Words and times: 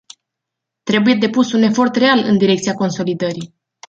Trebuie 0.83 1.15
depus 1.15 1.51
un 1.51 1.61
efort 1.61 1.95
real 1.95 2.23
în 2.23 2.37
direcția 2.37 2.73
consolidării. 2.73 3.53